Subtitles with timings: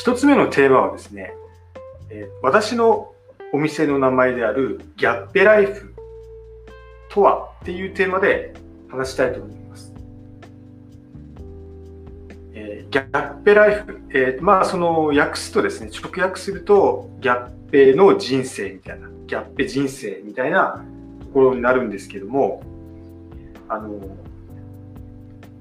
[0.00, 1.34] 一つ目のテーマはですね、
[2.08, 3.12] え、私の
[3.52, 5.94] お店の名前であるギャッペライフ
[7.10, 8.54] とはっていうテーマで
[8.88, 9.92] 話したいと思います。
[12.54, 20.82] えー、ギャッペライフ、えー、まあその訳すとですね、直訳するとギャッペの人生みたいな、ギャッペ人生みたいな
[21.20, 22.62] ところになるんですけども、
[23.68, 24.00] あの、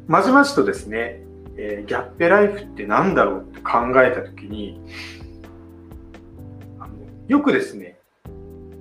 [0.07, 1.25] まじまじとですね、
[1.62, 4.80] えー、ギャッペライフって何だろうって考えたときに、
[6.80, 6.94] あの
[7.27, 8.00] よくですね、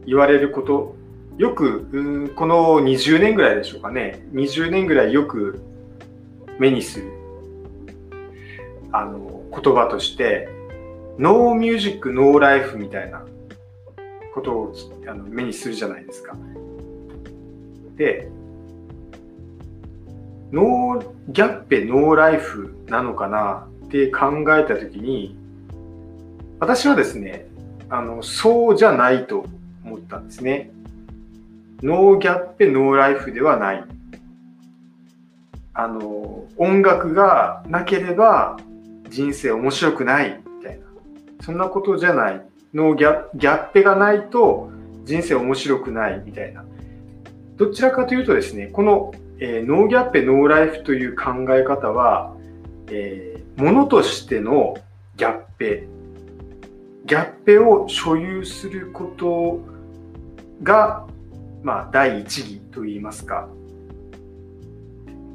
[0.06, 0.95] 言われること、
[1.38, 5.60] よく、この20年ぐらいでしょうかね、20年ぐらいよく
[6.60, 7.10] 目にする
[8.92, 10.48] あの言葉として、
[11.19, 13.24] ノーミュージック、ノーライフみたいな
[14.34, 14.74] ことを
[15.08, 16.36] あの目にするじゃないですか。
[17.97, 18.30] で、
[20.52, 25.36] ノーギャッペノーライフなのかなって考えた時に
[26.58, 27.46] 私はですね
[27.90, 29.46] あのそうじゃないと
[29.84, 30.70] 思ったんですね。
[31.82, 33.84] ノーギャッペノーライフではない。
[35.72, 38.58] あの音楽がなければ
[39.08, 40.84] 人生面白くないみたいな。
[41.40, 42.42] そんなことじゃない。
[42.74, 44.70] ノーギャギャッペがないと
[45.05, 46.64] 人生面白くないみたいな。
[47.56, 52.34] どちらかというとですねこのえー、ノーギャッペノーライフという考え方は、
[52.91, 54.77] えー、ものとしての
[55.17, 55.86] ギャッペ。
[57.06, 59.61] ギャッペを所有すること
[60.62, 61.06] が、
[61.62, 63.48] まあ、第一義といいますか。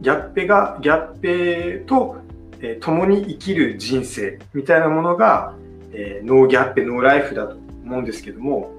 [0.02, 2.18] ギャッペがギャッペと、
[2.60, 5.56] えー、共に生きる人生みたいなものが、
[5.94, 8.70] えー、ノーギャッペノーライフだと思うんですけども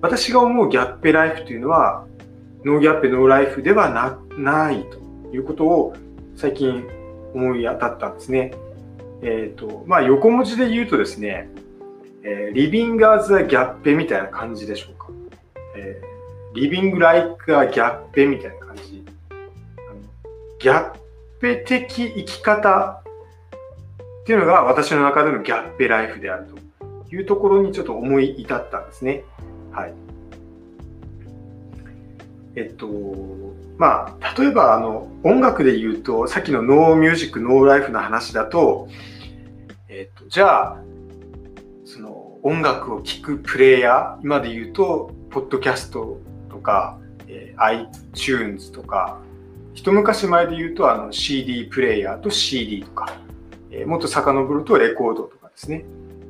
[0.00, 2.06] 私が思うギャッペライフというのは
[2.64, 5.94] ノーギャップノーライフではなないということを
[6.36, 6.86] 最近
[7.34, 8.52] 思い当たったんですね。
[9.22, 11.48] えっ、ー、と、まあ横文字で言うとですね、
[12.22, 15.08] えー、リビングアズアギャッペみたいな感じでしょうか。
[15.76, 19.04] えー、リビングライクアギャッペみたいな感じ。
[20.60, 20.96] ギャッ
[21.40, 23.02] ペ的生き方
[24.22, 26.46] っていうのが私の中でのギャッペライフである
[27.10, 29.24] というところにちょっと思い至ったんですね。
[29.72, 29.94] はい。
[32.54, 32.86] えっと、
[33.78, 38.88] まあ、例えばあの音楽で言うと、さっきのノーミュージック、ノーライフの話だと、
[39.88, 40.82] えっと、じゃあ、
[41.84, 46.20] その音楽を聴くプレイヤー、今で言うと、ポッドキャスト
[46.50, 46.98] とか、
[47.28, 49.20] えー、iTunes とか、
[49.74, 53.16] 一昔前で言うとあの CD プレイヤーと CD とか、
[53.70, 55.84] えー、もっと遡るとレコードとかですね。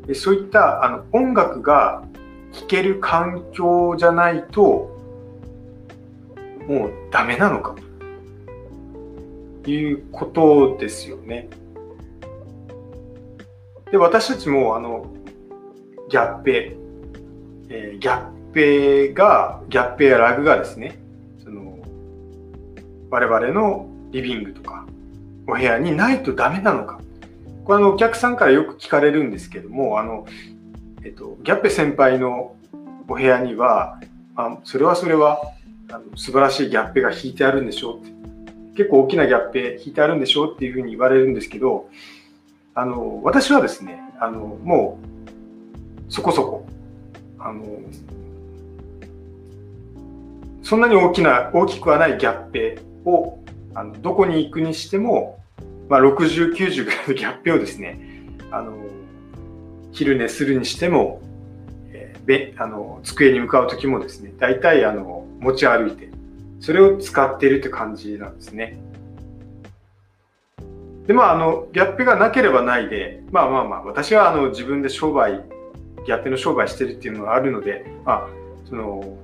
[0.06, 2.05] でそういったあの音楽が
[2.53, 4.91] 聴ける環境じゃないと、
[6.69, 7.75] もうダメなのか
[9.62, 11.49] ということですよね。
[13.91, 15.06] で、私たちもあの
[16.09, 16.77] ギャッペ、
[17.69, 20.99] えー、ギャッペが、ギャッペやラグがですね、
[21.43, 21.78] その
[23.11, 24.87] 我々のリビングとか
[25.47, 27.00] お部屋にないとダメなのか。
[27.65, 30.27] これあのお客さんからよく聞かれるんですけども、あの、
[31.05, 32.56] えっと、ギャッペ先輩の
[33.09, 34.00] お部屋には、
[34.34, 35.41] あそれはそれは
[35.92, 38.12] あの素晴らしいギャッペが引いてあるんでしょうって。
[38.75, 41.91] 結構大きなギャッペ引いてあるんでしょうっていうふうに言われるんですけど
[42.75, 44.98] あの私はですねあのも
[46.08, 46.66] うそこそこ
[47.38, 47.62] あの
[50.62, 53.41] そんなに大きな大きくはないギャッペを
[53.75, 55.44] あのどこに行くにしても、
[55.88, 58.00] まあ、60、90ぐらいのギャッペをですね
[58.50, 58.75] あの
[59.91, 61.20] 昼寝するにしても
[62.25, 66.08] べあの机に向かう時もですね大体あの持ち歩いて
[66.60, 68.78] それを使ってるって感じなんですね。
[71.06, 75.44] でまああのギャップがなければないでまあまあまあ私はあの自分で商売
[76.06, 78.28] ギャップの商売してるっていうのがあるのでまあ
[78.64, 79.19] その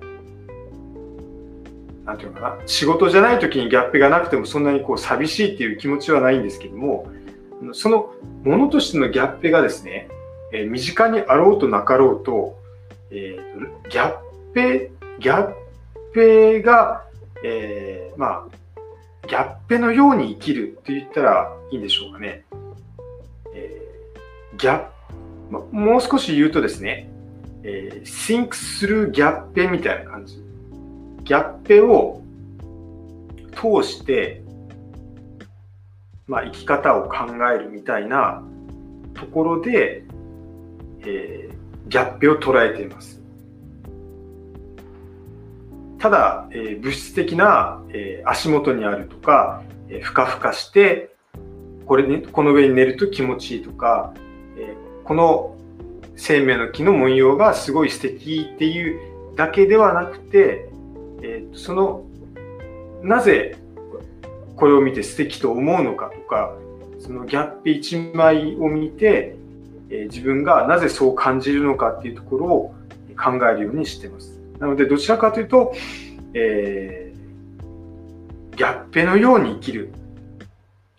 [2.04, 7.06] なんていうかな仕事じゃない時にギャップがなくてもそんなにこう寂しいっていう気持ちはないんですけども
[7.72, 8.12] その
[8.42, 10.08] ものとしてのギャップがですね、
[10.52, 12.58] え身近にあろうとなかろうと
[13.10, 14.19] えー、ギャッ
[14.52, 15.54] ペ、ギャッ
[16.19, 17.05] ペが、
[17.44, 22.44] えー、まあ、ギャッペのように生きるって言ったらいいんでしょうかね。
[23.55, 24.87] えー、ギャ
[25.50, 27.09] ま、もう少し言うとですね、
[27.62, 30.43] えー、think through ギャッペみたいな感じ。
[31.23, 32.23] ギャッペを
[33.53, 34.43] 通して、
[36.26, 38.43] まあ、生き方を考えるみたいな
[39.15, 40.03] ところで、
[41.00, 43.18] えー、ギャッペを捉えています。
[45.98, 51.14] ただ、えー、物質的な、えー、足元にあるとか、えー、ふかふかして
[51.86, 54.12] これ、ね、この上に寝ると気持ちいいとか、
[54.58, 55.56] えこの
[56.16, 60.68] 生命の木の文様がすごい素敵っていうだけではなくて、
[61.22, 62.04] えー、その
[63.02, 63.56] なぜ
[64.56, 66.54] これを見て素敵と思うのかとか
[66.98, 69.36] そのギャップ一枚を見て、
[69.88, 72.74] えー、自分がなぜそう感じるのかっていうところを
[73.16, 74.38] 考えるようにしてます。
[74.60, 75.75] なのでどちらかというと、
[76.34, 79.93] えー、ギャッペのように生きる。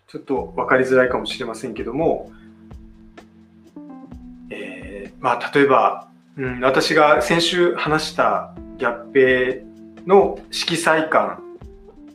[0.08, 2.32] ちょっと分かりづらいかもしれませんけども、
[4.50, 9.62] えー、まあ、例えば、うん、私が先週話したギャッペ
[10.08, 11.40] の色彩感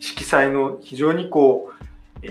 [0.01, 1.85] 色彩の非常にこう、
[2.21, 2.29] え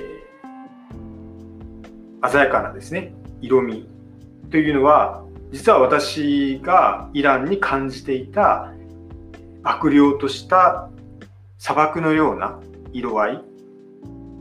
[2.20, 3.88] ー、鮮やかなですね色味
[4.50, 8.72] というのは実は私がイランに感じていた
[9.64, 10.88] 悪霊とした
[11.58, 12.61] 砂漠のような
[12.93, 13.44] 色合い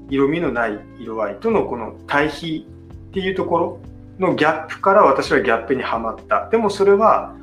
[0.10, 2.68] 色味のない色合いとのこの対比
[3.10, 3.80] っていうところ
[4.20, 6.50] のギャップから私はギャップにはまった。
[6.50, 7.36] でもそれは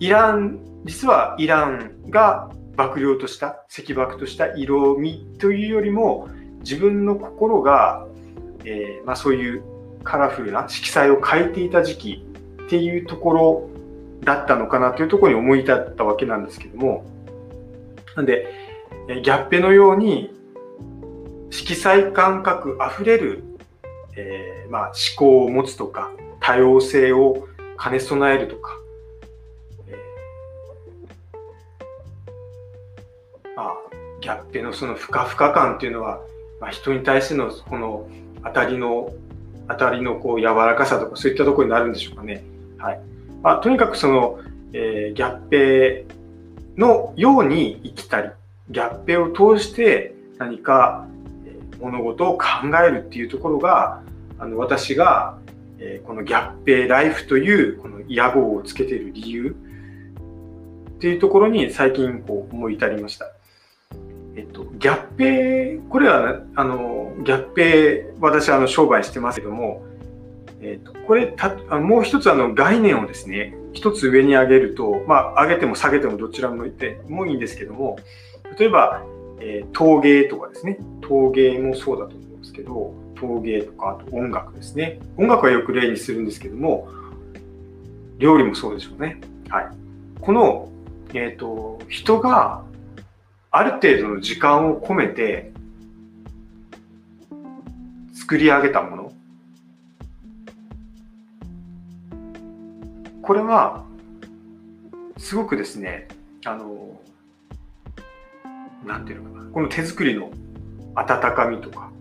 [0.00, 6.28] イラン実はイランが幕僚とした赤幕とした色味というよりも
[6.60, 8.06] 自分の心が、
[8.64, 9.62] えー、まあ、そういう
[10.02, 12.26] カラフルな色彩を変えていた時期
[12.64, 13.69] っていうところ
[14.22, 17.04] だったのかなというところに思い至ったわけなんですけども
[18.16, 18.46] なんで
[19.22, 20.34] ギャッペのように
[21.50, 23.42] 色彩感覚あふれる、
[24.16, 27.48] えー、まあ、思考を持つとか多様性を
[27.82, 28.76] 兼ね備えるとか
[33.56, 33.76] まあ、
[34.22, 36.20] ギャッペのそのふかふか感っていうのは、
[36.60, 38.08] まあ、人に対してのこの
[38.42, 39.12] 当たりの
[39.68, 42.42] 当たりのこう柔らかさとかそういったところになるんでしょうかね。
[42.78, 43.09] はい
[43.42, 44.40] まあ、とにかくその、
[44.72, 46.06] えー、ギャッペ
[46.76, 48.30] のように生きたり
[48.70, 51.06] ギャッペを通して何か、
[51.80, 52.44] 物事を考
[52.86, 54.02] えるっていうところが
[54.38, 55.38] あの私が、
[55.78, 59.56] えー、このギャッペライフというこの屋号をつけている理由
[60.90, 63.32] っていうところに最近こう思い至りました。
[64.36, 69.82] えっと、ギャッペこれは、あの、ギャッペ私はあの商売してますけども、
[70.62, 77.98] えっと、これた、もう一つあの概念をですね、一つ上に上げると、まあ、上げても下げてもどちらもいてもいいんですけども、
[78.58, 79.02] 例えば、
[79.40, 85.00] えー、陶芸とかですね、陶芸もそうだと思いますけど、陶芸とか、あと音楽ですね。
[85.16, 86.88] 音楽はよく例にするんですけども、
[88.18, 89.20] 料理もそうでしょうね。
[89.48, 89.68] はい。
[90.20, 90.68] この、
[91.14, 92.62] えっ、ー、と、人が
[93.50, 95.52] ある程度の時間を込めて
[98.12, 98.99] 作り上げたもの
[103.30, 103.84] これは
[105.16, 106.08] すごくですね
[106.44, 107.00] あの
[108.84, 110.32] なんていうのかなこの手作りの
[110.96, 111.92] 温かみとか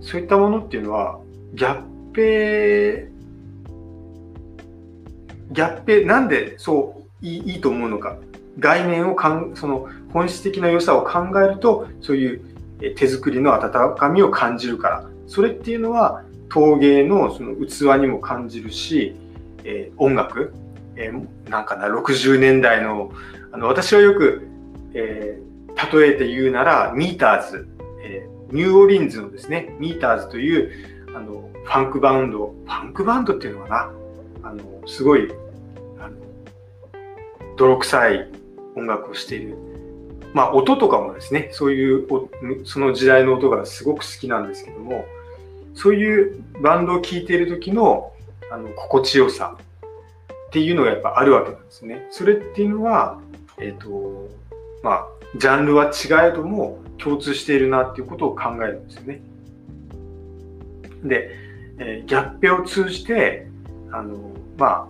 [0.00, 1.18] そういったものっていうのは
[1.54, 3.08] ギャッペ
[5.50, 8.16] ギャッペなんでそういいいいと思うのか
[8.60, 19.16] 概念をかんその本質的な良さを考えるとそういう手作りの温かみを感じるからそれっていうのは陶芸のその器にも感じるし、
[19.64, 20.54] えー、音楽、
[20.96, 23.12] えー、なんかな60年代の
[23.52, 24.48] あの私はよく、
[24.94, 27.68] えー、例えて言うならミーターズ、
[28.02, 30.70] えニューオーリンズのですねミーターズという
[31.16, 33.68] あのファンクバンドファンクバンドっていうのか
[34.42, 35.32] なあのすごい
[36.00, 36.16] あの
[37.56, 38.28] 泥臭い
[38.76, 39.56] 音楽をしている。
[40.34, 42.06] まあ音とかもですね、そういう
[42.64, 45.06] その時代の音がすごく好きなんですけども、
[45.74, 48.12] そういうバンドを聴いている時の
[48.54, 49.56] あの心地よさ
[50.48, 52.06] っていうのがやっぱあるわけなんですね。
[52.12, 53.20] それっていうのは、
[53.58, 54.28] えっ、ー、と、
[54.84, 55.06] まあ、
[55.36, 59.20] ジャンルは違えども共通しているなっていうことを考えるんですよね。
[61.02, 61.30] で、
[61.78, 63.48] えー、ギャッペを通じて、
[63.90, 64.88] あの、ま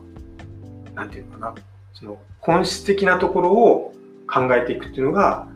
[0.93, 1.55] あ、なんていうのかな、
[1.95, 3.95] その本質的なところを
[4.31, 5.49] 考えていくっていうのが、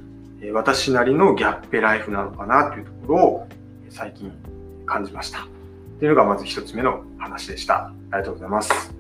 [0.54, 3.48] 私なりのギャッペライフなのかなというところを
[3.90, 4.32] 最近
[4.86, 5.57] 感じました。
[5.98, 7.86] っていうのがまず一つ目の話でした。
[7.86, 8.97] ありがとうございます。